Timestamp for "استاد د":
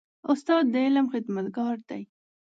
0.31-0.75